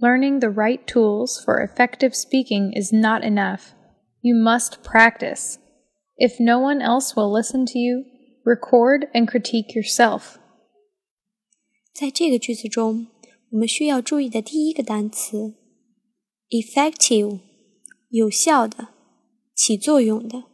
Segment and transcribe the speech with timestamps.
[0.00, 3.74] Learning the right tools for effective speaking is not enough.
[4.22, 5.58] You must practice.
[6.16, 8.04] If no one else will listen to you,
[8.44, 10.36] record and critique yourself.
[11.92, 13.08] 在这个句子中，
[13.50, 15.54] 我们需要注意的第一个单词
[16.48, 17.40] effective，
[18.08, 18.88] 有效的、
[19.54, 20.44] 起作用的。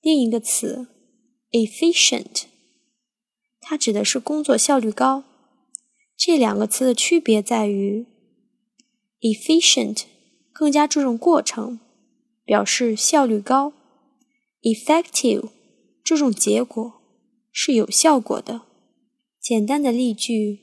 [0.00, 0.88] 另一个词
[1.50, 2.44] efficient，
[3.60, 5.24] 它指的是工作效率高。
[6.17, 8.05] 这两个词的区别在于
[9.19, 10.03] ，efficient
[10.53, 11.79] 更加注重过程，
[12.45, 13.73] 表示效率高
[14.61, 15.49] ；effective
[16.03, 16.93] 注重结果，
[17.51, 18.61] 是有效果的。
[19.41, 20.61] 简单的例句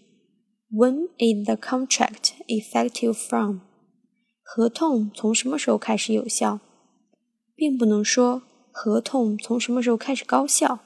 [0.73, 3.61] ：When is the contract effective from？
[4.43, 6.61] 合同从什么时候开始有效？
[7.55, 10.81] 并不能说合同从什么时候开始高效。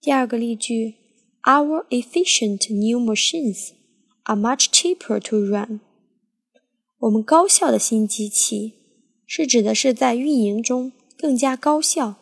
[0.00, 0.94] 第二个例句
[1.42, 3.77] ：Our efficient new machines。
[4.28, 5.80] Are much cheaper to run。
[6.98, 8.74] 我们高效的新机器
[9.26, 12.16] 是指的是在运营中更加高效。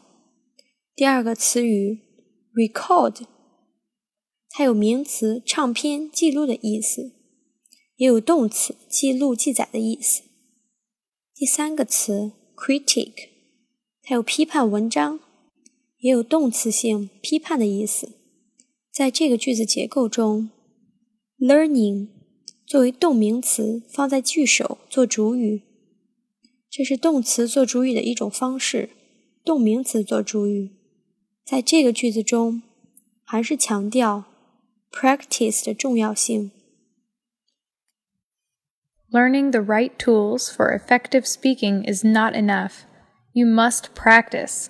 [0.94, 1.98] 第二个词语
[2.54, 3.22] record，
[4.50, 7.12] 它有名词唱片记录的意思，
[7.96, 10.22] 也有动词记录记载的意思。
[11.34, 13.12] 第三个词 critic，
[14.02, 15.20] 它有批判文章，
[15.98, 18.12] 也有动词性批判的意思。
[18.92, 20.50] 在这个句子结构中。
[21.39, 22.09] Learning
[22.65, 25.63] 作为动名词放在句首做主语，
[26.69, 28.89] 这是动词做主语的一种方式。
[29.43, 30.71] 动名词做主语，
[31.43, 32.61] 在这个句子中
[33.23, 34.25] 还是强调
[34.91, 36.51] practice 的重要性。
[39.11, 42.83] Learning the right tools for effective speaking is not enough.
[43.33, 44.67] You must practice.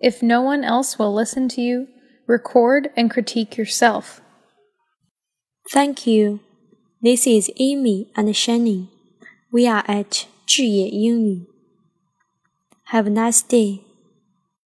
[0.00, 1.88] If no one else will listen to you,
[2.26, 4.20] record and critique yourself.
[5.71, 6.39] Thank you.
[7.01, 8.87] This is Amy and Shannon.
[9.51, 11.45] We are at 智也英语.
[12.91, 13.86] Have a nice day.